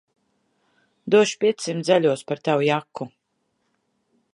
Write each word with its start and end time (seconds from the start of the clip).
Došu 1.15 1.39
piecsimt 1.45 1.87
zaļos 1.91 2.27
par 2.33 2.45
tavu 2.49 2.69
jaku. 2.73 3.11